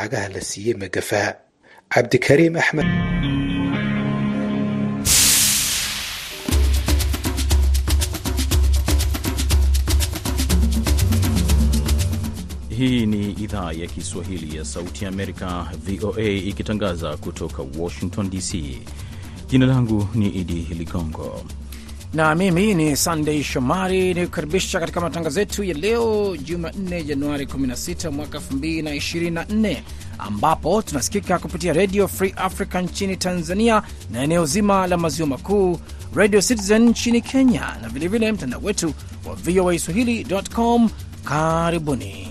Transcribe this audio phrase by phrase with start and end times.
[0.00, 1.34] lacagaha la siiyey magafaa
[1.88, 2.86] cabdikariim axmed
[12.68, 18.78] Hii ni idhaa ya Kiswahili ya Sauti ya Amerika, VOA, ikitangaza kutoka Washington DC.
[19.48, 21.44] Jina langu ni Idi Ligongo
[22.14, 28.10] na mimi ni Sandey Shomari ni kukaribisha katika matangazo yetu ya leo Jumanne, Januari 16
[28.10, 29.76] mwaka 2024,
[30.18, 35.78] ambapo tunasikika kupitia Redio Free Africa nchini Tanzania na eneo zima la maziwa makuu,
[36.14, 38.94] Radio Citizen nchini Kenya na vilevile mtandao wetu
[39.28, 40.90] wa VOA swahili.com.
[41.24, 42.29] Karibuni.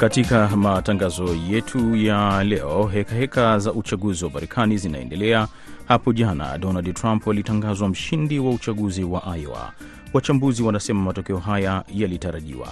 [0.00, 5.48] Katika matangazo yetu ya leo, hekaheka heka za uchaguzi wa Marekani zinaendelea.
[5.88, 9.72] Hapo jana Donald Trump alitangazwa mshindi wa uchaguzi wa Iowa.
[10.14, 12.68] Wachambuzi wanasema matokeo haya yalitarajiwa.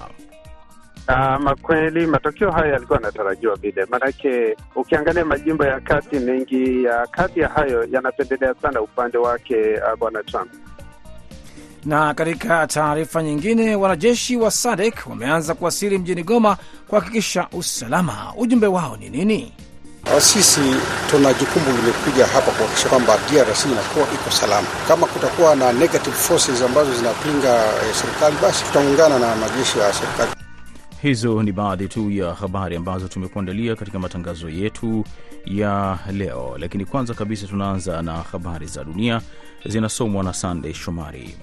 [1.06, 7.40] Ama kweli matokeo haya yalikuwa yanatarajiwa vile, maanake ukiangalia majimbo ya kati, mengi ya kati
[7.40, 10.50] ya hayo yanapendelea sana upande wake uh, bwana Trump.
[11.86, 16.56] Na katika taarifa nyingine, wanajeshi wa SADC wameanza kuwasili mjini Goma
[16.88, 18.32] kuhakikisha usalama.
[18.36, 19.52] Ujumbe wao ni nini?
[20.18, 20.60] Sisi
[21.10, 24.68] tuna jukumu limekuja hapa kuhakikisha kwamba DRC inakuwa iko salama.
[24.88, 30.30] Kama kutakuwa na negative forces ambazo zinapinga eh, serikali, basi tutaungana na majeshi ya serikali.
[31.02, 35.04] Hizo ni baadhi tu ya habari ambazo tumekuandalia katika matangazo yetu
[35.44, 39.20] ya leo, lakini kwanza kabisa tunaanza na habari za dunia
[39.66, 41.36] zinasomwa na Sandey Shomari.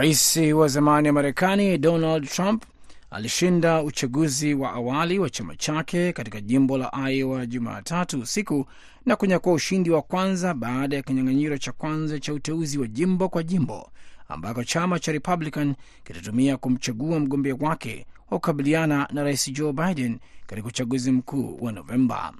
[0.00, 2.64] Rais wa zamani wa Marekani Donald Trump
[3.10, 8.66] alishinda uchaguzi wa awali wa chama chake katika jimbo la Iowa Jumatatu usiku
[9.06, 13.42] na kunyakua ushindi wa kwanza baada ya kinyang'anyiro cha kwanza cha uteuzi wa jimbo kwa
[13.42, 13.90] jimbo
[14.28, 20.68] ambako chama cha Republican kitatumia kumchagua mgombea wake wa kukabiliana na rais Joe Biden katika
[20.68, 22.32] uchaguzi mkuu wa Novemba.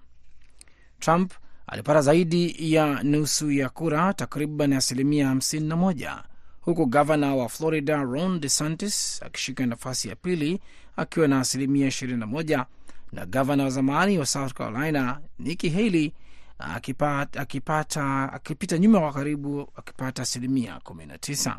[0.99, 1.33] Trump
[1.67, 6.30] alipata zaidi ya nusu ya kura, takriban asilimia 51
[6.71, 10.61] huku gavana wa Florida Ron DeSantis akishika nafasi ya pili
[10.97, 12.65] akiwa na asilimia 21
[13.13, 16.13] na gavana wa zamani wa South Carolina Nikki Haley
[16.59, 21.57] akipata, akipata, akipita nyuma kwa karibu akipata asilimia 19.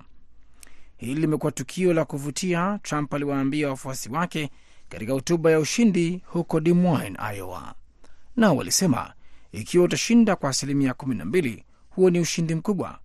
[0.97, 4.49] Hili limekuwa tukio la kuvutia, Trump aliwaambia wafuasi wake
[4.89, 7.75] katika hotuba ya ushindi huko Des Moines, Iowa.
[8.35, 9.13] Nao walisema
[9.51, 12.99] ikiwa utashinda kwa asilimia 12, huo ni ushindi mkubwa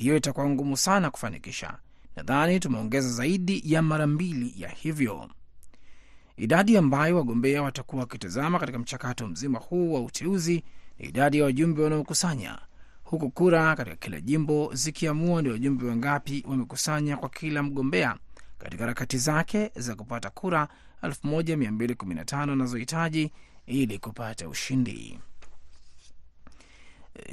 [0.00, 1.78] hiyo itakuwa ngumu sana kufanikisha.
[2.16, 5.30] Nadhani tumeongeza zaidi ya mara mbili ya hivyo.
[6.36, 10.64] Idadi ambayo wagombea watakuwa wakitazama katika mchakato mzima huu wa uteuzi
[10.98, 12.58] ni idadi ya wajumbe wanaokusanya,
[13.04, 18.16] huku kura katika kila jimbo zikiamua ni wajumbe wangapi wamekusanya kwa kila mgombea
[18.58, 20.68] katika harakati zake za kupata kura
[21.02, 23.32] 1215 anazohitaji
[23.66, 25.18] ili kupata ushindi.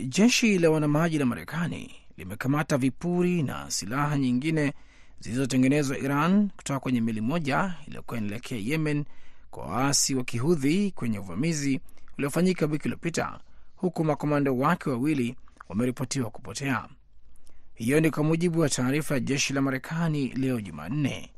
[0.07, 4.73] Jeshi la wanamaji la Marekani limekamata vipuri na silaha nyingine
[5.19, 9.05] zilizotengenezwa Iran kutoka kwenye meli moja iliyokuwa inaelekea Yemen
[9.51, 11.79] kwa waasi wa Kihudhi kwenye uvamizi
[12.17, 13.39] uliofanyika wiki iliyopita,
[13.75, 15.35] huku makomando wake wawili
[15.69, 16.87] wameripotiwa kupotea.
[17.73, 21.29] Hiyo ni kwa mujibu wa taarifa ya jeshi la Marekani leo Jumanne.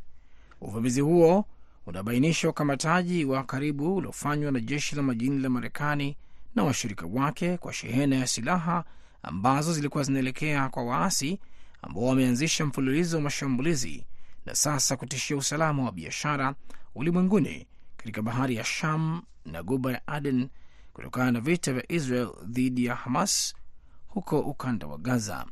[0.62, 1.46] Uvamizi huo
[1.86, 6.18] unabainisha ukamataji wa karibu uliofanywa na jeshi la majini la Marekani
[6.56, 8.84] na washirika wake kwa shehena ya silaha
[9.24, 11.40] ambazo zilikuwa zinaelekea kwa waasi
[11.82, 14.06] ambao wameanzisha mfululizo wa mashambulizi
[14.46, 16.56] na sasa kutishia usalama wa biashara
[16.96, 20.50] ulimwenguni katika bahari ya Sham na guba ya Aden
[20.94, 23.56] kutokana na vita vya Israel dhidi ya Hamas
[24.08, 25.46] huko ukanda wa Gaza.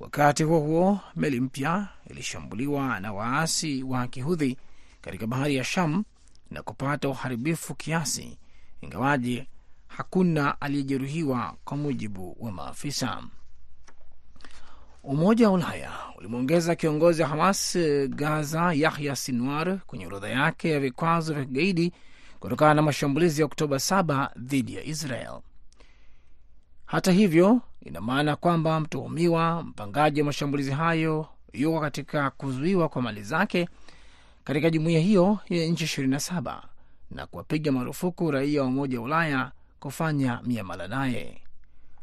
[0.00, 4.56] Wakati huo huo, meli mpya ilishambuliwa na waasi wa Kihudhi
[5.00, 6.04] katika bahari ya Sham
[6.50, 8.38] na kupata uharibifu kiasi,
[8.80, 9.46] ingawaji
[9.88, 13.22] hakuna aliyejeruhiwa kwa mujibu wa maafisa.
[15.02, 17.78] Umoja wa Ulaya ulimwongeza kiongozi wa Hamas
[18.08, 21.92] Gaza Yahya Sinwar kwenye orodha yake ya vikwazo vya kigaidi
[22.40, 25.40] kutokana na mashambulizi ya Oktoba 7 dhidi ya Israel.
[26.86, 33.22] Hata hivyo, ina maana kwamba mtuhumiwa mpangaji wa mashambulizi hayo yuko katika kuzuiwa kwa mali
[33.22, 33.68] zake
[34.44, 36.62] katika jumuiya hiyo ya nchi 27
[37.10, 41.40] na kuwapiga marufuku raia wa Umoja wa Ulaya kufanya miamala naye.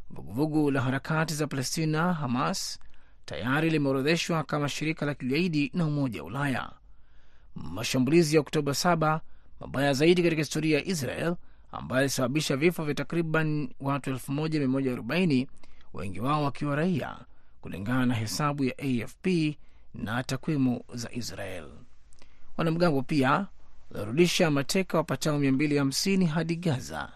[0.09, 2.79] Vuguvugu la harakati za Palestina Hamas
[3.25, 6.69] tayari limeorodheshwa kama shirika la kigaidi na Umoja wa Ulaya.
[7.55, 9.19] Mashambulizi ya Oktoba 7
[9.59, 11.35] mabaya zaidi katika historia ya Israel
[11.71, 15.47] ambayo alisababisha vifo vya takriban watu 1140
[15.93, 17.17] wengi wao wakiwa raia,
[17.61, 19.27] kulingana na hesabu ya AFP
[19.93, 21.65] na takwimu za Israel.
[22.57, 23.47] Wanamgambo pia
[23.91, 27.11] walirudisha mateka wapatao 250 hadi Gaza.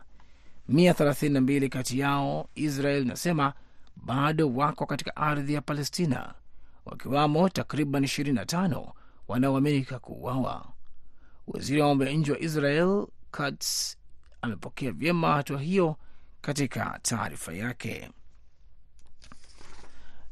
[0.69, 3.53] 132 kati yao Israel inasema
[3.95, 6.33] bado wako katika ardhi ya Palestina,
[6.85, 8.91] wakiwamo takriban 25
[9.27, 10.65] wanaoaminika kuuawa.
[11.47, 13.95] Waziri wa mambo ya nje wa Israel Katz
[14.41, 15.95] amepokea vyema hatua hiyo
[16.41, 18.09] katika taarifa yake.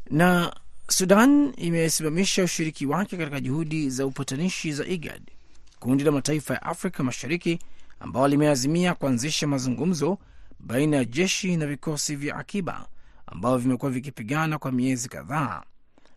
[0.09, 0.55] Na
[0.89, 5.21] Sudan imesimamisha ushiriki wake katika juhudi za upatanishi za IGAD,
[5.79, 7.59] kundi la mataifa ya Afrika Mashariki
[7.99, 10.17] ambao limeazimia kuanzisha mazungumzo
[10.59, 12.87] baina ya jeshi na vikosi vya akiba
[13.25, 15.63] ambavyo vimekuwa vikipigana kwa miezi kadhaa,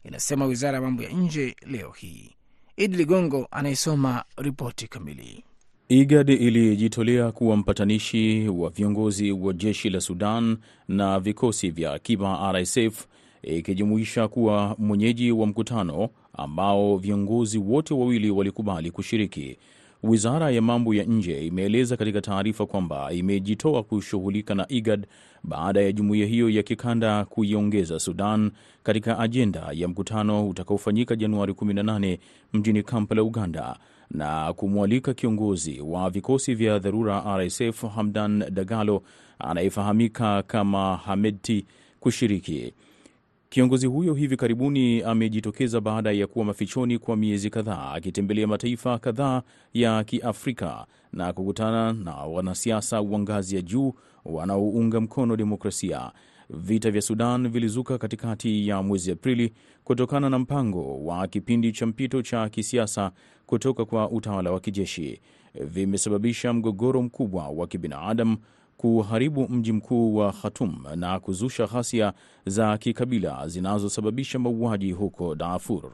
[0.05, 2.31] inasema wizara ya mambo ya nje leo hii.
[2.77, 5.45] Idi Ligongo anayesoma ripoti kamili.
[5.89, 10.57] IGAD ilijitolea kuwa mpatanishi wa viongozi wa jeshi la Sudan
[10.89, 13.07] na vikosi vya akiba RSF,
[13.43, 19.59] ikijumuisha kuwa mwenyeji wa mkutano ambao viongozi wote wawili walikubali kushiriki.
[20.03, 25.07] Wizara ya mambo ya nje imeeleza katika taarifa kwamba imejitoa kushughulika na IGAD
[25.43, 28.51] baada ya jumuiya hiyo ya kikanda kuiongeza Sudan
[28.83, 32.19] katika ajenda ya mkutano utakaofanyika Januari 18
[32.53, 33.77] mjini Kampala, Uganda,
[34.11, 39.03] na kumwalika kiongozi wa vikosi vya dharura RSF Hamdan Dagalo
[39.39, 41.67] anayefahamika kama Hamedti
[42.01, 42.73] kushiriki.
[43.53, 49.43] Kiongozi huyo hivi karibuni amejitokeza baada ya kuwa mafichoni kwa miezi kadhaa akitembelea mataifa kadhaa
[49.75, 53.93] ya Kiafrika na kukutana na wanasiasa wa ngazi ya juu
[54.25, 56.13] wanaounga mkono demokrasia.
[56.51, 59.53] Vita vya Sudan vilizuka katikati ya mwezi Aprili
[59.85, 63.13] kutokana na mpango wa kipindi cha mpito cha kisiasa
[63.47, 65.21] kutoka kwa utawala wa kijeshi.
[65.55, 68.37] Vimesababisha mgogoro mkubwa wa kibinadamu
[68.81, 72.13] kuharibu mji mkuu wa Khartoum na kuzusha ghasia
[72.47, 75.91] za kikabila zinazosababisha mauaji huko Darfur.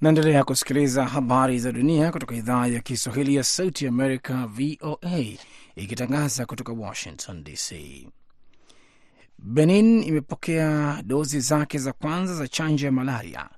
[0.00, 5.22] Naendelea kusikiliza habari za dunia kutoka idhaa ya Kiswahili ya Sauti Amerika, VOA,
[5.76, 7.74] ikitangaza kutoka Washington DC.
[9.38, 13.48] Benin imepokea dozi zake za kwanza za chanjo ya malaria,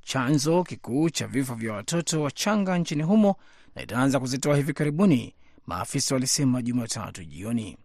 [0.00, 3.36] chanzo kikuu cha vifo vya watoto wachanga nchini humo,
[3.74, 5.34] na itaanza kuzitoa hivi karibuni,
[5.66, 7.76] maafisa walisema Jumatatu jioni.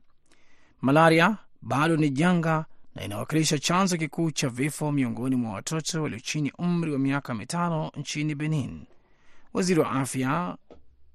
[0.82, 6.52] Malaria bado ni janga na inawakilisha chanzo kikuu cha vifo miongoni mwa watoto walio chini
[6.58, 8.86] umri wa miaka mitano nchini Benin.
[9.54, 10.58] Waziri wa afya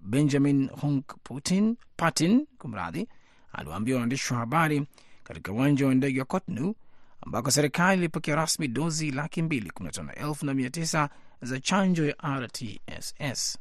[0.00, 3.08] Benjamin Hunk Putin, Patin kumradhi,
[3.52, 4.86] aliwaambia waandishi wa habari
[5.24, 6.74] katika uwanja wa ndege wa Cotonou
[7.20, 11.08] ambako serikali ilipokea rasmi dozi laki mbili kumi na tano elfu na mia tisa
[11.42, 13.58] za chanjo ya RTSS.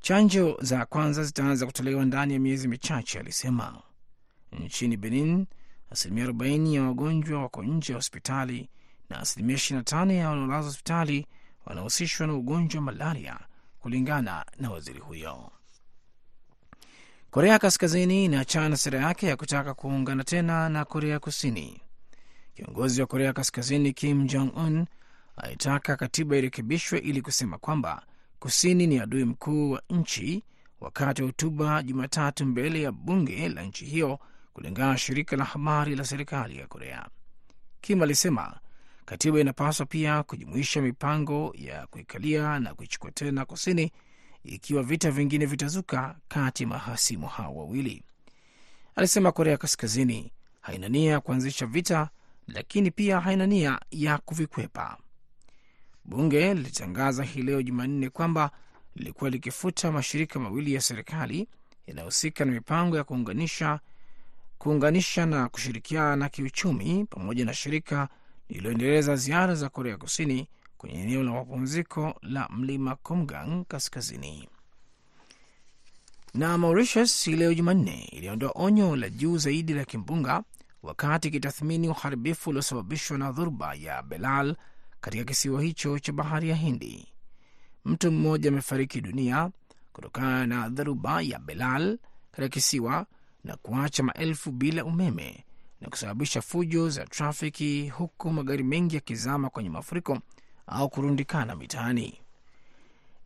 [0.00, 3.82] Chanjo za kwanza zitaanza kutolewa ndani ya miezi michache, alisema.
[4.52, 5.46] Nchini Benin,
[5.90, 8.68] asilimia 40 ya wagonjwa wako nje ya hospitali
[9.10, 11.26] na asilimia 25 ya wanaolazwa hospitali
[11.66, 13.38] wanahusishwa na ugonjwa wa malaria,
[13.78, 15.50] kulingana na waziri huyo.
[17.30, 21.80] Korea Kaskazini inaachana na sera yake ya kutaka kuungana tena na Korea Kusini.
[22.54, 24.86] Kiongozi wa Korea Kaskazini Kim Jong Un
[25.36, 28.02] alitaka katiba irekebishwe ili kusema kwamba
[28.38, 30.42] kusini ni adui mkuu wa nchi,
[30.80, 34.18] wakati wa hotuba Jumatatu mbele ya bunge la nchi hiyo,
[34.52, 37.08] kulingana na shirika la habari la serikali ya Korea.
[37.80, 38.60] Kim alisema
[39.04, 43.92] katiba inapaswa pia kujumuisha mipango ya kuikalia na kuichukua tena kusini
[44.44, 48.04] ikiwa vita vingine vitazuka kati ya mahasimu hao wawili.
[48.94, 52.08] Alisema Korea Kaskazini haina nia ya kuanzisha vita,
[52.46, 54.96] lakini pia haina nia ya kuvikwepa.
[56.12, 58.50] Bunge lilitangaza hii leo Jumanne kwamba
[58.96, 61.48] lilikuwa likifuta mashirika mawili ya serikali
[61.86, 63.80] yanayohusika na mipango ya kuunganisha,
[64.58, 68.08] kuunganisha na kushirikiana kiuchumi pamoja na shirika
[68.48, 70.48] lililoendeleza ziara za Korea Kusini
[70.78, 74.48] kwenye eneo la mapumziko la mlima Kumgang kaskazini.
[76.34, 80.42] Na Mauritius hii leo Jumanne iliondoa onyo la juu zaidi la kimbunga
[80.82, 84.56] wakati ikitathmini uharibifu uliosababishwa na dhoruba ya Belal
[85.00, 87.12] katika kisiwa hicho cha bahari ya Hindi.
[87.84, 89.50] Mtu mmoja amefariki dunia
[89.92, 91.98] kutokana na dharuba ya Belal
[92.30, 93.06] katika kisiwa
[93.44, 95.44] na kuacha maelfu bila umeme
[95.80, 100.18] na kusababisha fujo za trafiki, huku magari mengi yakizama kwenye mafuriko
[100.66, 102.20] au kurundikana mitaani.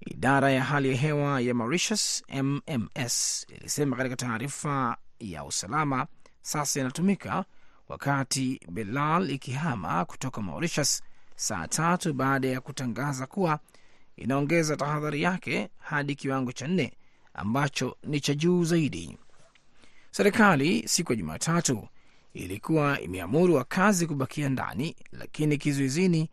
[0.01, 6.07] Idara ya hali ya hewa ya Mauritius, MMS, ilisema katika taarifa ya usalama
[6.43, 7.45] sasa inatumika
[7.89, 11.03] wakati Belal ikihama kutoka Mauritius
[11.43, 13.59] saa tatu baada ya kutangaza kuwa
[14.17, 16.93] inaongeza tahadhari yake hadi kiwango cha nne
[17.35, 19.19] ambacho ni cha juu zaidi.
[20.11, 21.89] Serikali siku ya Jumatatu
[22.35, 26.31] ilikuwa imeamuru wakazi kubakia ndani, lakini kizuizini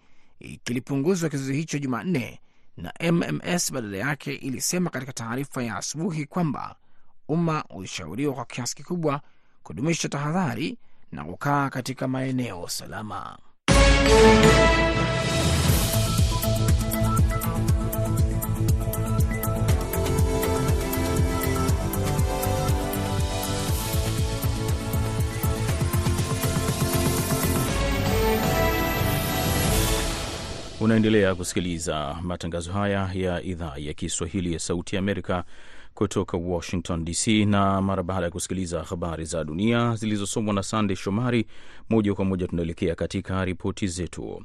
[0.64, 2.40] kilipunguzwa kizuizi hicho Jumanne,
[2.78, 6.76] na MMS badala yake ilisema katika taarifa ya asubuhi kwamba
[7.28, 9.22] umma ulishauriwa kwa kiasi kikubwa
[9.64, 10.78] kudumisha tahadhari
[11.12, 13.38] na kukaa katika maeneo salama.
[31.00, 35.44] Unaendelea kusikiliza matangazo haya ya idhaa ya Kiswahili ya Sauti ya Amerika
[35.94, 37.28] kutoka Washington DC.
[37.46, 41.46] Na mara baada ya kusikiliza habari za dunia zilizosomwa na Sandey Shomari,
[41.90, 44.44] moja kwa moja tunaelekea katika ripoti zetu.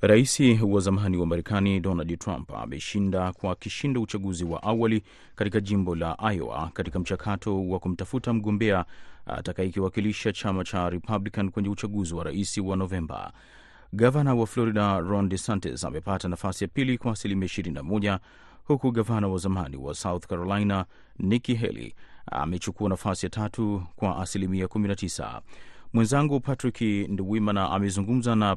[0.00, 5.02] Rais wa zamani wa Marekani Donald Trump ameshinda kwa kishindo uchaguzi wa awali
[5.34, 8.84] katika jimbo la Iowa katika mchakato wa kumtafuta mgombea
[9.26, 13.32] atakayekiwakilisha chama cha Republican kwenye uchaguzi wa rais wa Novemba.
[13.96, 18.18] Gavana wa Florida Ron DeSantis amepata nafasi ya pili kwa asilimia 21
[18.64, 20.84] huku gavana wa zamani wa South Carolina
[21.18, 21.94] Nikki Haley
[22.32, 25.40] amechukua nafasi ya tatu kwa asilimia 19.
[25.92, 28.56] Mwenzangu Patrick Nduwimana amezungumza na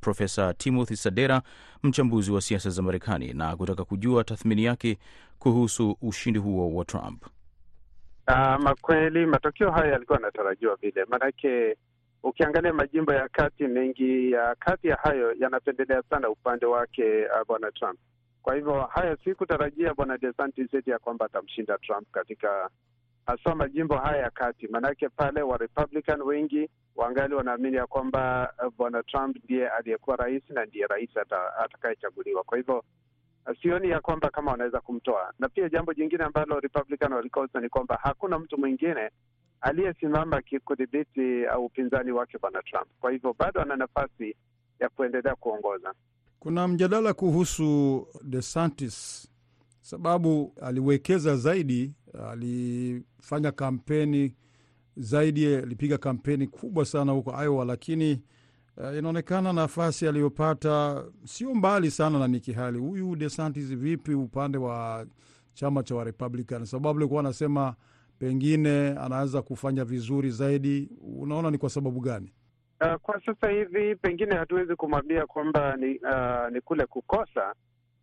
[0.00, 1.42] Profesa, Timothy Sadera,
[1.82, 4.98] mchambuzi wa siasa za Marekani, na kutaka kujua tathmini yake
[5.38, 7.26] kuhusu ushindi huo wa Trump.
[8.28, 11.76] Uh, makweli matokeo haya yalikuwa yanatarajiwa vile, maanake
[12.26, 17.70] ukiangalia majimbo ya kati, mengi ya kati ya hayo yanapendelea sana upande wake uh, bwana
[17.72, 17.98] Trump.
[18.42, 22.70] Kwa hivyo haya si kutarajia bwana DeSantis eti ya kwamba atamshinda Trump katika
[23.26, 28.72] hasa majimbo haya ya kati, maanake pale wa Republican wengi wangali wanaamini ya kwamba uh,
[28.78, 31.10] bwana Trump ndiye aliyekuwa rais na ndiye rais
[31.64, 32.42] atakayechaguliwa.
[32.44, 32.78] Kwa hivyo
[33.46, 37.68] uh, sioni ya kwamba kama wanaweza kumtoa, na pia jambo jingine ambalo Republican walikosa ni
[37.68, 39.10] kwamba hakuna mtu mwingine
[39.66, 42.86] aliyesimama kudhibiti au upinzani wake bwana Trump.
[43.00, 44.36] Kwa hivyo bado ana nafasi
[44.80, 45.94] ya kuendelea kuongoza.
[46.38, 49.28] Kuna mjadala kuhusu DeSantis
[49.80, 51.92] sababu aliwekeza zaidi,
[52.30, 54.34] alifanya kampeni
[54.96, 58.22] zaidi, alipiga kampeni kubwa sana huko Iowa, lakini
[58.76, 62.52] uh, inaonekana nafasi aliyopata sio mbali sana na Nikki.
[62.52, 65.06] Huyu DeSantis vipi upande wa
[65.54, 66.64] chama cha Warepublican?
[66.64, 67.74] Sababu alikuwa anasema
[68.18, 70.88] pengine anaweza kufanya vizuri zaidi.
[71.18, 72.32] Unaona ni kwa sababu gani?
[72.80, 77.54] Uh, kwa sasa hivi pengine hatuwezi kumwambia kwamba ni, uh, ni kule kukosa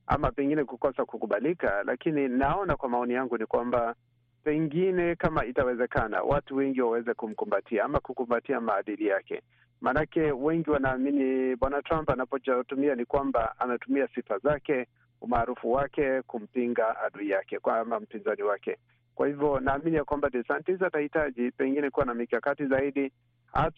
[0.08, 3.96] ama pengine kukosa kukubalika, lakini naona kwa maoni yangu ni kwamba
[4.44, 9.42] pengine kama itawezekana watu wengi waweze kumkumbatia ama kukumbatia maadili yake.
[9.82, 14.88] Maanake wengi wanaamini bwana Trump anapotumia ni kwamba anatumia sifa zake,
[15.22, 18.78] umaarufu wake kumpinga adui yake ama mpinzani wake.
[19.16, 23.12] Kwa hivyo naamini ya kwamba DeSantis atahitaji pengine kuwa na mikakati zaidi,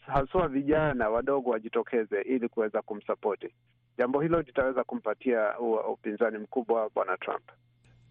[0.08, 3.48] haswa vijana wadogo wajitokeze ili kuweza kumsapoti.
[3.98, 5.60] Jambo hilo litaweza kumpatia
[5.94, 7.44] upinzani mkubwa bwana Trump.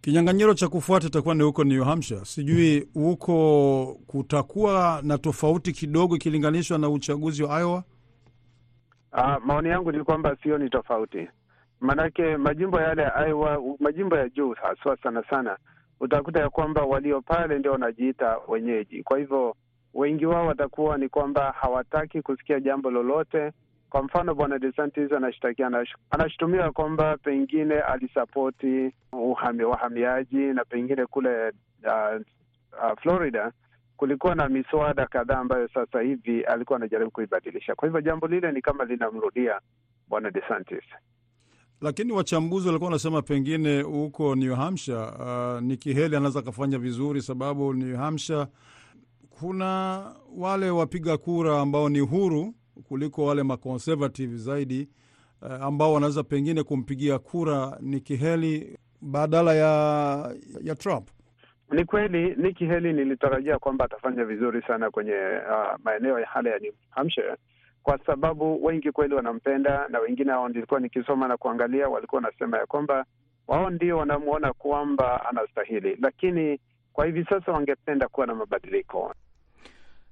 [0.00, 2.24] Kinyang'anyiro cha kufuata itakuwa ni huko New Hampshire.
[2.24, 7.84] Sijui huko kutakuwa na tofauti kidogo ikilinganishwa na uchaguzi wa Iowa.
[9.12, 11.28] Uh, maoni yangu ni kwamba sio ni tofauti,
[11.80, 15.58] maanake majimbo yale ya Iowa, majimbo ya juu haswa sana sana
[16.00, 19.02] utakuta ya kwamba walio pale ndio wanajiita wenyeji.
[19.02, 19.56] Kwa hivyo
[19.94, 23.52] wengi wao watakuwa ni kwamba hawataki kusikia jambo lolote.
[23.90, 25.70] Kwa mfano, bwana DeSantis anashtakia,
[26.10, 31.48] anashutumiwa kwamba pengine alisapoti uhami, wahamiaji na pengine kule
[31.84, 32.20] uh,
[32.72, 33.52] uh, Florida
[33.96, 37.74] kulikuwa na miswada kadhaa ambayo sasa hivi alikuwa anajaribu kuibadilisha.
[37.74, 39.60] Kwa hivyo jambo lile ni kama linamrudia
[40.08, 40.84] bwana DeSantis
[41.84, 47.74] lakini wachambuzi walikuwa wanasema pengine huko New Hampshire uh, Nikki Haley anaweza akafanya vizuri, sababu
[47.74, 48.46] New Hampshire
[49.30, 50.02] kuna
[50.36, 52.54] wale wapiga kura ambao ni huru
[52.88, 54.88] kuliko wale maconservative zaidi,
[55.42, 61.08] uh, ambao wanaweza pengine kumpigia kura Nikki Haley badala ya, ya Trump.
[61.72, 65.12] Ni kweli Nikki Haley nilitarajia kwamba atafanya vizuri sana kwenye
[65.50, 67.36] uh, maeneo ya hale ya New Hampshire
[67.84, 72.66] kwa sababu wengi kweli wanampenda na wengine hao, nilikuwa nikisoma na kuangalia, walikuwa wanasema ya
[72.66, 73.04] kwamba
[73.48, 76.60] wao ndio wanamwona kwamba anastahili, lakini
[76.92, 79.14] kwa hivi sasa wangependa kuwa na mabadiliko.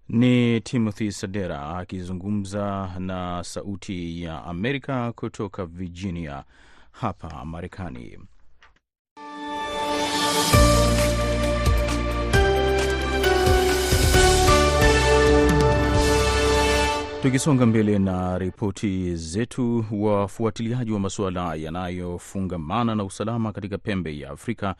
[0.08, 6.44] Ni Timothy Sadera akizungumza na Sauti ya Amerika kutoka Virginia
[6.90, 8.18] hapa Marekani.
[17.22, 24.74] Tukisonga mbele na ripoti zetu, wafuatiliaji wa masuala yanayofungamana na usalama katika pembe ya Afrika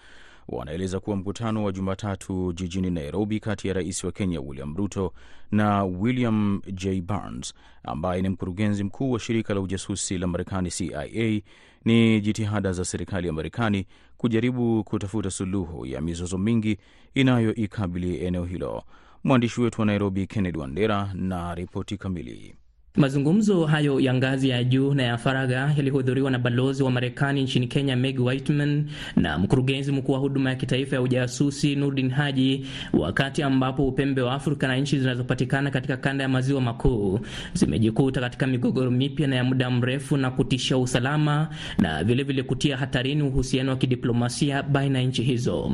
[0.49, 5.13] wanaeleza kuwa mkutano wa Jumatatu jijini Nairobi kati ya rais wa Kenya William Ruto
[5.51, 11.41] na William J Burns ambaye ni mkurugenzi mkuu wa shirika la ujasusi la Marekani CIA
[11.85, 16.79] ni jitihada za serikali ya Marekani kujaribu kutafuta suluhu ya mizozo mingi
[17.15, 18.83] inayoikabili eneo hilo.
[19.25, 22.57] Mwandishi wetu wa Nairobi Kennedy Wandera na ripoti kamili.
[22.97, 27.67] Mazungumzo hayo ya ngazi ya juu na ya faragha yalihudhuriwa na balozi wa Marekani nchini
[27.67, 28.85] Kenya Meg Whitman
[29.17, 34.33] na mkurugenzi mkuu wa huduma ya kitaifa ya ujasusi Nurdin Haji, wakati ambapo upembe wa
[34.35, 37.21] Afrika na nchi zinazopatikana katika kanda ya maziwa makuu
[37.55, 42.77] zimejikuta katika migogoro mipya na ya muda mrefu na kutishia usalama na vilevile vile kutia
[42.77, 45.73] hatarini uhusiano wa kidiplomasia baina ya nchi hizo.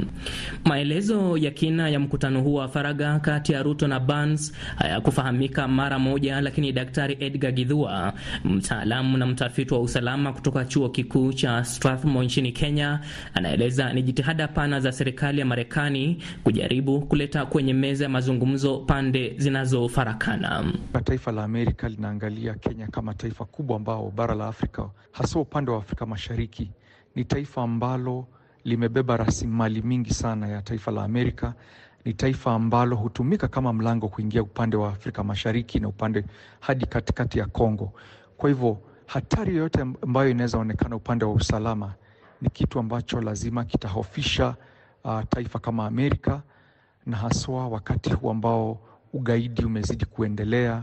[0.65, 5.99] Maelezo ya kina ya mkutano huo wa faragha kati ya Ruto na Burns hayakufahamika mara
[5.99, 8.13] moja, lakini daktari Edgar Githua,
[8.45, 13.01] mtaalamu na mtafiti wa usalama kutoka chuo kikuu cha Strathmore nchini Kenya,
[13.35, 19.35] anaeleza ni jitihada pana za serikali ya Marekani kujaribu kuleta kwenye meza ya mazungumzo pande
[19.39, 20.65] zinazofarakana.
[21.05, 25.79] Taifa la Amerika linaangalia Kenya kama taifa kubwa ambao bara la Afrika, hasa upande wa
[25.79, 26.71] Afrika Mashariki,
[27.15, 28.27] ni taifa ambalo
[28.65, 31.55] limebeba rasilimali mingi sana ya taifa la Amerika
[32.09, 36.25] ni taifa ambalo hutumika kama mlango kuingia upande wa Afrika Mashariki na upande
[36.61, 37.93] hadi katikati ya Kongo.
[38.37, 41.95] Kwa hivyo hatari yoyote ambayo inaweza onekana upande wa usalama
[42.43, 44.55] ni kitu ambacho lazima kitahofisha
[45.05, 46.43] uh, taifa kama Amerika,
[47.07, 48.79] na haswa wakati huu ambao
[49.13, 50.83] ugaidi umezidi kuendelea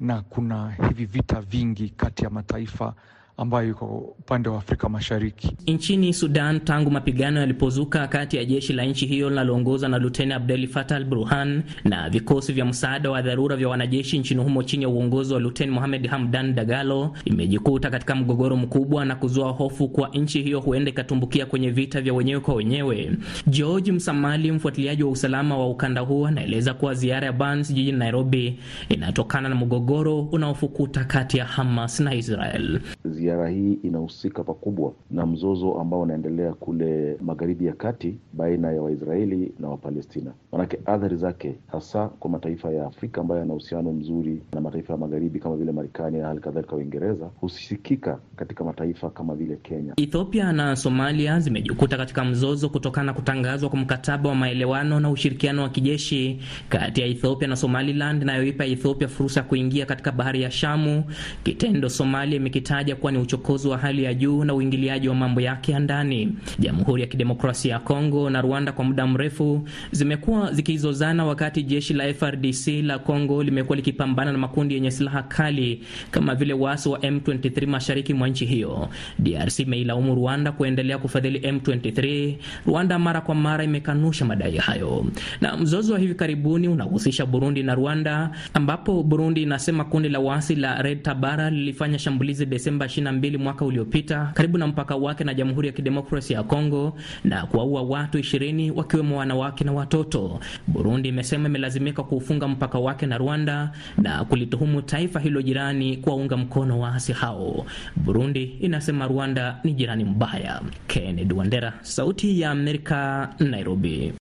[0.00, 2.94] na kuna hivi vita vingi kati ya mataifa
[3.36, 3.86] ambayo iko
[4.18, 5.56] upande wa Afrika Mashariki.
[5.66, 10.66] Nchini Sudan, tangu mapigano yalipozuka kati ya jeshi la nchi hiyo linaloongozwa na Luteni Abdel
[10.68, 14.88] Fattah al Burhan na vikosi vya msaada wa dharura vya wanajeshi nchini humo chini ya
[14.88, 20.42] uongozi wa Luteni Mohamed Hamdan Dagalo, imejikuta katika mgogoro mkubwa na kuzua hofu kuwa nchi
[20.42, 23.10] hiyo huenda ikatumbukia kwenye vita vya wenyewe kwa wenyewe.
[23.46, 28.58] George Msamali, mfuatiliaji wa usalama wa ukanda huo, anaeleza kuwa ziara ya Burns jijini Nairobi
[28.88, 32.80] inatokana na mgogoro unaofukuta kati ya Hamas na Israel.
[33.24, 39.52] Ziara hii inahusika pakubwa na mzozo ambao unaendelea kule magharibi ya kati baina ya Waisraeli
[39.60, 40.30] na Wapalestina.
[40.52, 44.98] Manake athari zake hasa kwa mataifa ya Afrika ambayo yana uhusiano mzuri na mataifa ya
[44.98, 46.40] magharibi kama vile Marekani na hali
[46.76, 49.92] Uingereza husikika katika mataifa kama vile Kenya.
[49.96, 55.62] Ethiopia na Somalia zimejikuta katika mzozo kutokana na kutangazwa kwa mkataba wa maelewano na ushirikiano
[55.62, 60.50] wa kijeshi kati ya Ethiopia na Somaliland inayoipa Ethiopia fursa ya kuingia katika bahari ya
[60.50, 61.04] Shamu,
[61.42, 65.72] kitendo Somalia imekitaja kuwa ni uchokozi wa hali ya juu na uingiliaji wa mambo yake
[65.72, 66.32] ya ndani.
[66.58, 72.14] Jamhuri ya Kidemokrasia ya Kongo na Rwanda kwa muda mrefu zimekuwa zikizozana, wakati jeshi la
[72.14, 77.66] FRDC la Kongo limekuwa likipambana na makundi yenye silaha kali kama vile waasi wa M23
[77.66, 78.88] mashariki mwa nchi hiyo.
[79.18, 82.34] DRC imeilaumu Rwanda kuendelea kufadhili M23.
[82.66, 85.06] Rwanda mara kwa mara imekanusha madai hayo.
[85.40, 90.54] Na mzozo wa hivi karibuni unahusisha Burundi na Rwanda, ambapo Burundi inasema kundi la waasi
[90.54, 95.66] la Red Tabara lilifanya shambulizi Desemba 22 mwaka uliopita karibu na mpaka wake na Jamhuri
[95.68, 100.40] ya Kidemokrasia ya Kongo na kuwaua watu 20 wakiwemo wanawake na watoto.
[100.66, 106.80] Burundi imesema imelazimika kuufunga mpaka wake na Rwanda na kulituhumu taifa hilo jirani kuwaunga mkono
[106.80, 107.66] waasi hao.
[107.96, 110.60] Burundi inasema Rwanda ni jirani mbaya.
[110.86, 114.12] Kennedy Wandera, Sauti ya Amerika, Nairobi.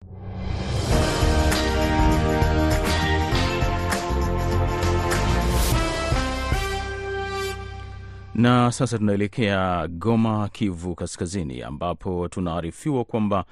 [8.36, 13.46] Na sasa tunaelekea Goma, Kivu Kaskazini, ambapo tunaarifiwa kwamba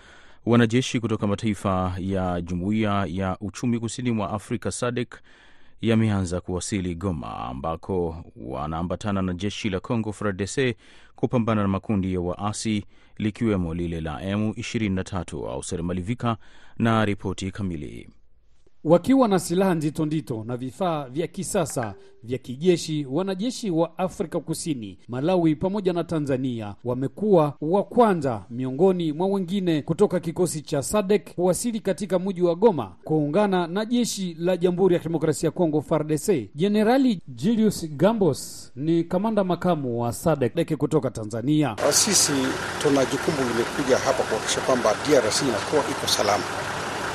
[0.46, 5.16] wanajeshi kutoka mataifa ya Jumuiya ya Uchumi Kusini mwa Afrika SADC
[5.82, 10.76] yameanza kuwasili Goma, ambako wanaambatana na jeshi la Congo FARDC
[11.16, 12.86] kupambana na makundi ya waasi
[13.18, 16.38] likiwemo lile la M23 au Seremalivika
[16.78, 18.10] na ripoti kamili
[18.84, 23.08] wakiwa na silaha nzito nzito na vifaa vya kisasa vya kijeshi.
[23.12, 30.20] Wanajeshi wa Afrika Kusini, Malawi pamoja na Tanzania wamekuwa wa kwanza miongoni mwa wengine kutoka
[30.20, 35.48] kikosi cha SADC kuwasili katika mji wa Goma kuungana na jeshi la Jamhuri ya Kidemokrasia
[35.48, 36.50] ya Kongo FARDC.
[36.56, 41.76] Jenerali Julius Gambos ni kamanda makamu wa SADC kutoka Tanzania.
[41.92, 42.32] Sisi
[42.82, 46.44] tuna jukumu limekuja hapa kuhakikisha kwamba DRC inakuwa iko salama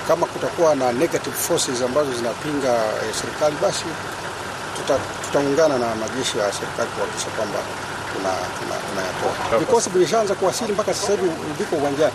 [0.09, 3.85] kama kutakuwa na negative forces ambazo zinapinga eh, serikali basi
[5.27, 7.59] tutaungana tuta na majeshi ya serikali kuhakikisha kwamba
[8.91, 9.59] tunayatoa.
[9.59, 12.13] Vikosi vilishaanza kuwasili mpaka sasa hivi viko uwanjani.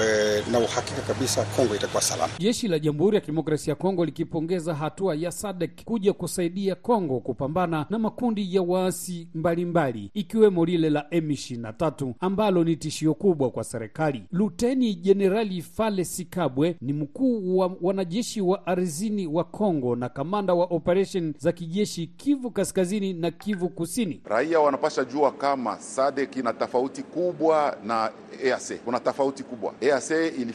[0.00, 2.32] E, na uhakika kabisa Kongo itakuwa salama.
[2.38, 7.86] Jeshi la Jamhuri ya Kidemokrasia ya Kongo likipongeza hatua ya SADC kuja kusaidia Kongo kupambana
[7.90, 14.22] na makundi ya waasi mbalimbali ikiwemo lile la M23 ambalo ni tishio kubwa kwa serikali.
[14.32, 20.64] Luteni Jenerali Fale Sikabwe ni mkuu wa wanajeshi wa ardhini wa Kongo na kamanda wa
[20.64, 24.20] operation za kijeshi Kivu Kaskazini na Kivu Kusini.
[24.24, 28.10] Raia wanapasha jua kama SADC ina tofauti kubwa na
[28.44, 28.78] EAC.
[28.84, 29.74] Kuna tofauti kubwa.
[29.82, 30.10] EAC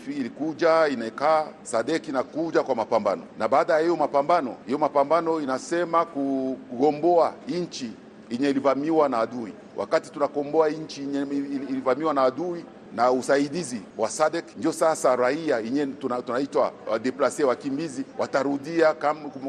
[0.07, 7.33] ilikuja inekaa, SADC inakuja kwa mapambano, na baada ya hiyo mapambano, hiyo mapambano inasema kugomboa
[7.47, 7.91] nchi
[8.29, 9.53] yenye ilivamiwa na adui.
[9.77, 11.21] Wakati tunakomboa nchi yenye
[11.69, 18.03] ilivamiwa na adui na usaidizi wa SADC ndio sasa raia yenye tunaitwa tuna deplase wakimbizi
[18.17, 18.93] watarudia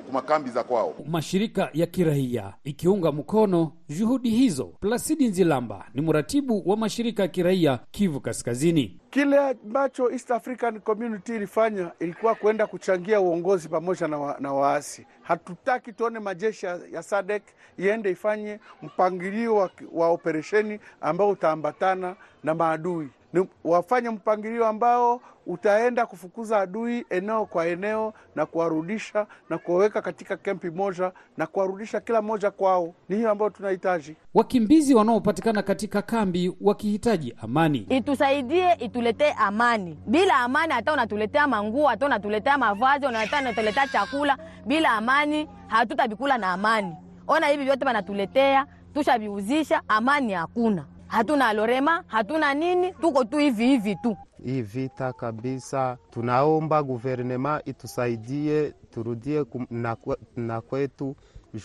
[0.07, 0.95] kumakambi za kwao.
[1.07, 4.65] Mashirika ya kiraia ikiunga mkono juhudi hizo.
[4.81, 9.01] Plasidi Nzilamba ni mratibu wa mashirika ya kiraia Kivu Kaskazini.
[9.11, 15.07] Kile ambacho East African Community ilifanya ilikuwa kwenda kuchangia uongozi pamoja na, wa, na waasi.
[15.23, 17.43] Hatutaki tuone majeshi ya SADC
[17.79, 26.07] iende ifanye mpangilio wa, wa operesheni ambao utaambatana na maadui ni wafanye mpangilio ambao utaenda
[26.07, 32.23] kufukuza adui eneo kwa eneo na kuwarudisha na kuwaweka katika kempi moja na kuwarudisha kila
[32.23, 32.95] moja kwao.
[33.09, 34.17] Ni hiyo ambayo tunahitaji.
[34.35, 39.99] Wakimbizi wanaopatikana katika kambi wakihitaji amani, itusaidie ituletee amani.
[40.07, 46.95] Bila amani, hata unatuletea manguo, hata unatuletea mavazi, unatuletea chakula, bila amani hatutavikula na amani.
[47.27, 53.97] Ona hivi vyote wanatuletea, tushaviuzisha, amani hakuna hatuna lorema, hatuna nini, tuko tu hivi hivi
[53.97, 54.17] tu.
[54.45, 59.45] Hii vita kabisa, tunaomba guvernema itusaidie turudie
[60.37, 61.17] na kwetu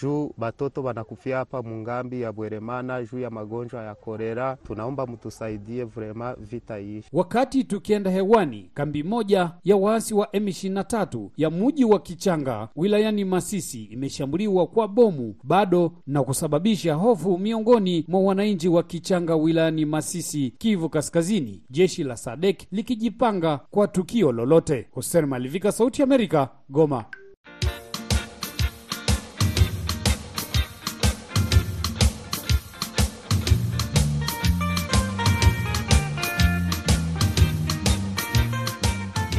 [0.02, 4.58] juu batoto banakufia hapa mungambi ya Bweremana juu ya magonjwa ya korera.
[4.64, 7.10] Tunaomba mtusaidie vrema vita iishi.
[7.14, 13.84] Wakati tukienda hewani, kambi moja ya waasi wa M23 ya muji wa Kichanga wilayani Masisi
[13.84, 20.90] imeshambuliwa kwa bomu bado na kusababisha hofu miongoni mwa wananchi wa Kichanga wilayani Masisi, Kivu
[20.90, 24.88] Kaskazini, jeshi la Sadek likijipanga kwa tukio lolote.
[24.92, 27.06] Hosen Malivika, Sauti Amerika, Goma.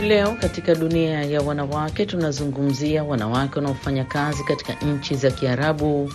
[0.04, 6.12] Leo katika dunia ya wanawake tunazungumzia wanawake wanaofanya kazi katika nchi za Kiarabu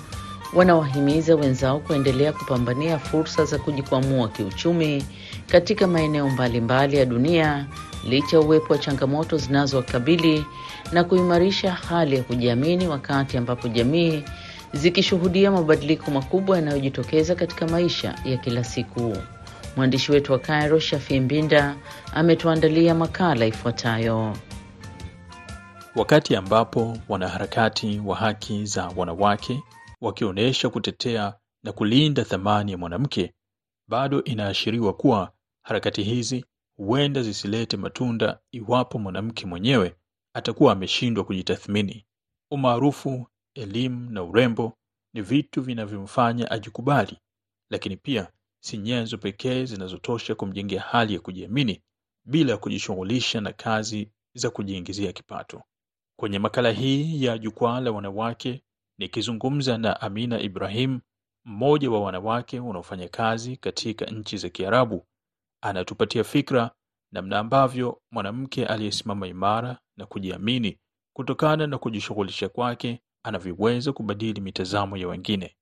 [0.54, 5.06] wanawahimiza wenzao kuendelea kupambania fursa za kujikwamua kiuchumi
[5.48, 7.66] katika maeneo mbalimbali ya dunia
[8.10, 10.46] licha ya uwepo wa changamoto zinazowakabili
[10.92, 14.24] na kuimarisha hali ya kujiamini wakati ambapo jamii
[14.74, 19.18] zikishuhudia mabadiliko makubwa yanayojitokeza katika maisha ya kila siku.
[19.80, 21.76] Mwandishi wetu wa Cairo, Shafi Mbinda,
[22.14, 24.38] ametuandalia makala ifuatayo.
[25.96, 29.64] Wakati ambapo wanaharakati wa haki za wanawake
[30.02, 33.34] wakionyesha kutetea na kulinda thamani ya mwanamke,
[33.88, 35.32] bado inaashiriwa kuwa
[35.66, 36.46] harakati hizi
[36.78, 39.96] huenda zisilete matunda iwapo mwanamke mwenyewe
[40.36, 42.06] atakuwa ameshindwa kujitathmini.
[42.52, 44.78] Umaarufu, elimu na urembo
[45.14, 47.18] ni vitu vinavyomfanya ajikubali,
[47.70, 48.28] lakini pia
[48.64, 51.82] si nyenzo pekee zinazotosha kumjengea hali ya kujiamini
[52.26, 55.64] bila ya kujishughulisha na kazi za kujiingizia kipato.
[56.20, 58.64] Kwenye makala hii ya Jukwaa la Wanawake,
[58.98, 61.00] nikizungumza na Amina Ibrahim,
[61.46, 65.06] mmoja wa wanawake wanaofanya kazi katika nchi za Kiarabu,
[65.62, 66.72] anatupatia fikra
[67.12, 70.80] namna ambavyo mwanamke aliyesimama imara na kujiamini
[71.16, 75.56] kutokana na kujishughulisha kwake anavyoweza kubadili mitazamo ya wengine.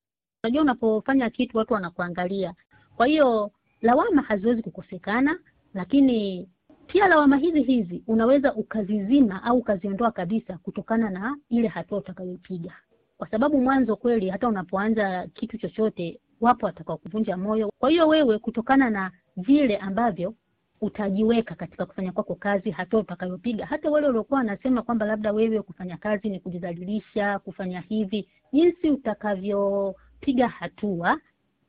[0.43, 2.53] Unajua, unapofanya kitu watu wanakuangalia
[2.97, 5.39] kwa hiyo lawama haziwezi kukosekana,
[5.73, 6.49] lakini
[6.87, 12.73] pia lawama hizi hizi unaweza ukazizima au ukaziondoa kabisa kutokana na ile hatua utakayopiga,
[13.17, 17.71] kwa sababu mwanzo kweli, hata unapoanza kitu chochote, wapo watakao kuvunja moyo.
[17.79, 20.33] Kwa hiyo wewe, kutokana na vile ambavyo
[20.81, 25.97] utajiweka katika kufanya kwako kazi, hatua utakayopiga, hata wale waliokuwa wanasema kwamba labda wewe kufanya
[25.97, 31.19] kazi ni kujidhalilisha, kufanya hivi, jinsi utakavyopiga hatua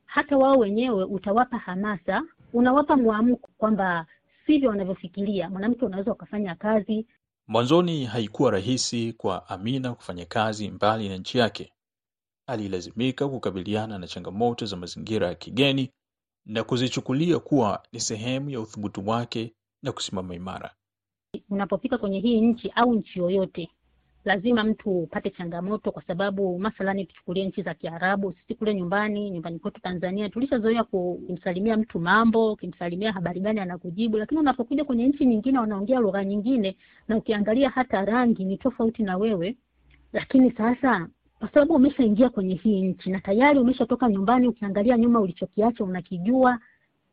[0.09, 4.05] hata wao wenyewe utawapa hamasa, unawapa mwamko kwamba
[4.45, 5.49] sivyo wanavyofikiria.
[5.49, 7.07] Mwanamke unaweza ukafanya kazi.
[7.47, 11.73] Mwanzoni haikuwa rahisi kwa Amina kufanya kazi mbali na nchi yake.
[12.47, 15.91] Alilazimika kukabiliana na changamoto za mazingira ya kigeni
[16.45, 20.71] na kuzichukulia kuwa ni sehemu ya uthubutu wake na kusimama imara.
[21.49, 23.69] Unapofika kwenye hii nchi au nchi yoyote,
[24.25, 29.59] lazima mtu upate changamoto, kwa sababu mathalani tuchukulie nchi za Kiarabu, sisi kule nyumbani nyumbani
[29.59, 35.59] kwetu Tanzania tulishazoea kumsalimia mtu mambo, ukimsalimia habari gani anakujibu, lakini unapokuja kwenye nchi nyingine
[35.59, 36.77] wanaongea lugha nyingine,
[37.07, 39.55] na ukiangalia hata rangi ni tofauti na wewe.
[40.13, 41.07] Lakini sasa
[41.39, 46.59] kwa sababu umeshaingia kwenye hii nchi na tayari umeshatoka nyumbani, ukiangalia nyuma ulichokiacha unakijua,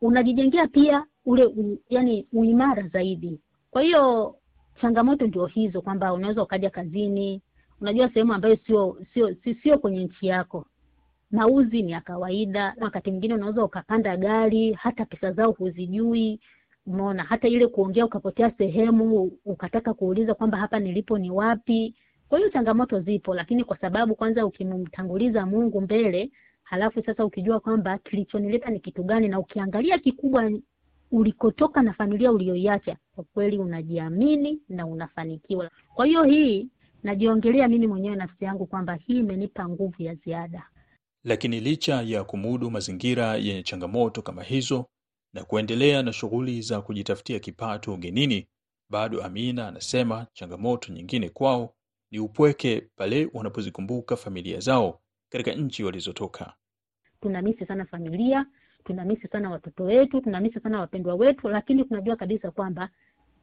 [0.01, 3.41] unajijengea pia ule u, yani uimara zaidi.
[3.71, 4.35] Kwa hiyo
[4.81, 7.43] changamoto ndio hizo, kwamba unaweza ukaja kazini,
[7.81, 10.67] unajua sehemu ambayo sio sio sio, kwenye nchi yako,
[11.31, 12.75] mauzi ni ya kawaida.
[12.81, 16.41] Wakati mwingine unaweza ukapanda gari, hata pesa zao huzijui,
[16.87, 17.23] umeona.
[17.25, 21.95] Hata ile kuongea ukapotea sehemu, ukataka kuuliza kwamba hapa nilipo ni wapi.
[22.29, 26.31] Kwa hiyo changamoto zipo, lakini kwa sababu kwanza ukimtanguliza Mungu mbele,
[26.63, 30.51] halafu sasa ukijua kwamba kilichonileta ni kitu gani, na ukiangalia kikubwa
[31.11, 35.71] ulikotoka na familia uliyoiacha, kwa kweli unajiamini na unafanikiwa.
[35.95, 36.69] Kwa hiyo hii
[37.03, 40.69] najiongelea mimi mwenyewe nafsi yangu kwamba hii imenipa nguvu ya ziada.
[41.25, 44.87] Lakini licha ya kumudu mazingira yenye changamoto kama hizo
[45.35, 48.47] na kuendelea na shughuli za kujitafutia kipato ugenini,
[48.91, 51.75] bado Amina anasema changamoto nyingine kwao
[52.11, 55.01] ni upweke pale wanapozikumbuka familia zao
[55.33, 56.55] katika nchi walizotoka.
[57.21, 58.47] Tunamisi sana familia,
[58.87, 62.89] tunamisi sana watoto wetu, tunamisi sana wapendwa wetu, lakini tunajua kabisa kwamba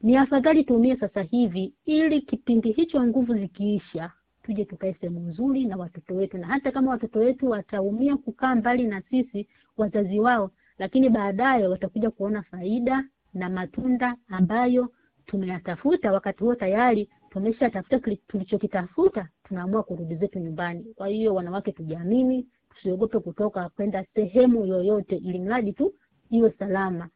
[0.02, 4.10] ni afadhali tuumie sasa hivi, ili kipindi hicho nguvu zikiisha,
[4.42, 8.84] tuje tukae sehemu nzuri na watoto wetu, na hata kama watoto wetu wataumia kukaa mbali
[8.84, 13.04] na sisi wazazi wao, lakini baadaye watakuja kuona faida
[13.34, 14.88] na matunda ambayo
[15.26, 16.12] tumeyatafuta.
[16.12, 20.84] Wakati huo tayari tumeshatafuta tulichokitafuta, tunaamua kurudi zetu nyumbani.
[20.96, 25.94] Kwa hiyo wanawake, tujiamini, tusiogope kutoka kwenda sehemu yoyote, ili mradi tu
[26.30, 27.08] iwe salama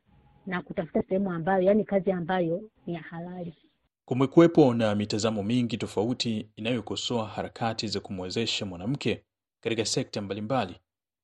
[0.46, 3.54] na kutafuta sehemu ambayo, yani kazi ambayo ni ya halali.
[4.04, 9.24] Kumekuwepo na mitazamo mingi tofauti inayokosoa harakati za kumwezesha mwanamke
[9.62, 10.76] katika sekta mbalimbali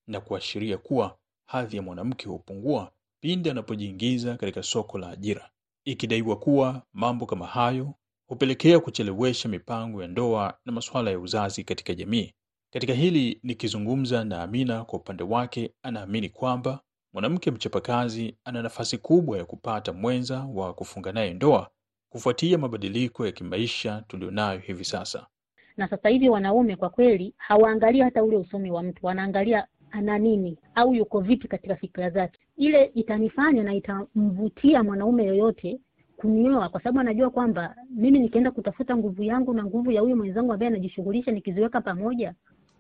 [0.07, 1.17] na kuashiria kuwa
[1.47, 5.51] hadhi ya mwanamke hupungua pindi anapojiingiza katika soko la ajira,
[5.85, 7.95] ikidaiwa kuwa mambo kama hayo
[8.29, 12.33] hupelekea kuchelewesha mipango ya ndoa na masuala ya uzazi katika jamii.
[12.75, 16.81] Katika hili nikizungumza na Amina, kwa upande wake anaamini kwamba
[17.13, 21.71] mwanamke mchapakazi ana nafasi kubwa ya kupata mwenza wa kufunga naye ndoa
[22.11, 25.27] kufuatia mabadiliko ya kimaisha tulionayo hivi sasa.
[25.77, 30.59] Na sasa hivi wanaume kwa kweli hawaangalii hata ule usomi wa mtu, wanaangalia ana nini
[30.75, 32.39] au yuko vipi katika fikra zake.
[32.57, 35.81] Ile itanifanya na itamvutia mwanaume yoyote
[36.17, 40.53] kunioa, kwa sababu anajua kwamba mimi nikienda kutafuta nguvu yangu na nguvu ya huyu mwenzangu
[40.53, 42.35] ambaye anajishughulisha, nikiziweka pamoja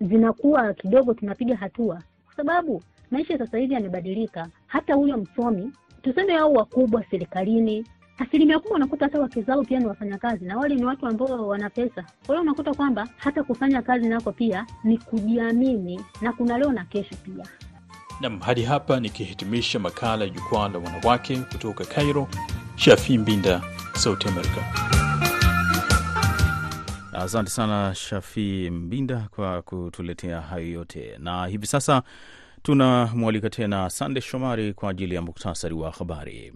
[0.08, 4.48] zinakuwa kidogo, tunapiga hatua, kwa sababu maisha sasa hivi yamebadilika.
[4.66, 7.84] Hata huyo msomi tuseme, au wakubwa serikalini,
[8.18, 11.70] asilimia kubwa unakuta hata wake zao pia ni wafanyakazi, na wale ni watu ambao wana
[11.70, 12.02] pesa.
[12.26, 16.84] Kwa hiyo unakuta kwamba hata kufanya kazi nako pia ni kujiamini, na kuna leo na
[16.84, 17.44] kesho pia.
[18.20, 22.28] Nam, hadi hapa nikihitimisha makala ya Jukwaa la Wanawake kutoka Cairo.
[22.76, 23.62] Shafi Mbinda,
[23.92, 24.60] Sauti Amerika.
[27.14, 32.02] Asante sana Shafi Mbinda kwa kutuletea hayo yote, na hivi sasa
[32.62, 36.52] tunamwalika tena Sande Shomari kwa ajili ya muktasari wa habari.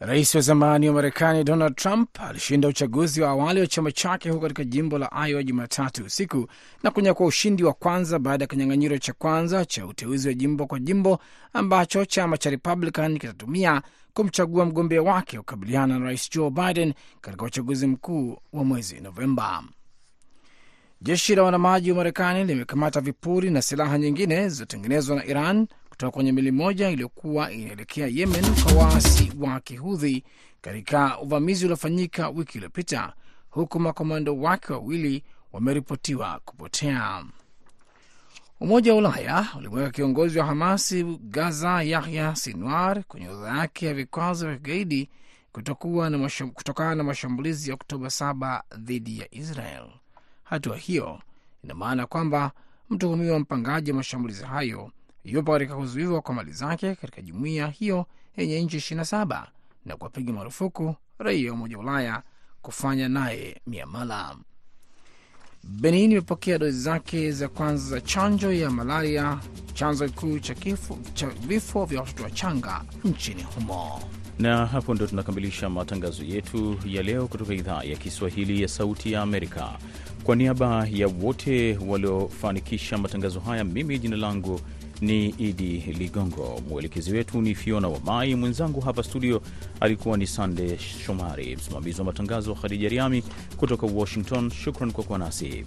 [0.00, 4.42] Rais wa zamani wa Marekani Donald Trump alishinda uchaguzi wa awali wa chama chake huko
[4.42, 6.46] katika jimbo la Iowa Jumatatu usiku
[6.82, 10.78] na kunyakua ushindi wa kwanza baada ya kinyang'anyiro cha kwanza cha uteuzi wa jimbo kwa
[10.78, 11.18] jimbo
[11.52, 13.82] ambacho chama cha Republican kitatumia
[14.14, 19.64] kumchagua mgombea wake kukabiliana na rais Joe Biden katika uchaguzi mkuu wa mwezi Novemba.
[21.02, 25.66] Jeshi la wanamaji wa Marekani limekamata vipuri na silaha nyingine zilizotengenezwa na Iran
[26.00, 30.24] kutoka kwenye meli moja iliyokuwa inaelekea Yemen kwa waasi wa Kihudhi
[30.60, 33.12] katika uvamizi uliofanyika wiki iliyopita,
[33.50, 37.24] huku makomando wake wawili wameripotiwa kupotea.
[38.60, 44.46] Umoja wa Ulaya ulimweka kiongozi wa Hamasi Gaza Yahya Sinwar kwenye orodha yake ya vikwazo
[44.46, 45.10] vya kigaidi
[46.54, 49.86] kutokana na mashambulizi ya Oktoba 7 dhidi ya Israel.
[50.44, 51.20] Hatua hiyo
[51.64, 52.52] ina maana kwamba
[52.90, 54.90] mtuhumiwa mpangaji wa mashambulizi hayo
[55.24, 58.06] yupo katika kuzuiwa kwa mali zake katika jumuiya hiyo
[58.36, 59.44] yenye nchi 27
[59.84, 62.22] na kuwapiga marufuku raia wa Umoja wa Ulaya
[62.62, 64.36] kufanya naye miamala.
[65.64, 69.38] Benin imepokea dozi zake za kwanza za chanjo ya malaria,
[69.74, 74.00] chanzo kikuu cha vifo vya watoto wachanga nchini humo.
[74.38, 79.22] Na hapo ndo tunakamilisha matangazo yetu ya leo kutoka idhaa ya Kiswahili ya Sauti ya
[79.22, 79.78] Amerika.
[80.24, 84.60] Kwa niaba ya wote waliofanikisha matangazo haya, mimi jina langu
[85.00, 89.42] ni Idi Ligongo, mwelekezi wetu ni Fiona Wamai, mwenzangu hapa studio
[89.80, 93.22] alikuwa ni Sande Shomari, msimamizi wa matangazo Khadija Riami
[93.56, 94.50] kutoka Washington.
[94.50, 95.64] Shukran kwa kuwa nasi.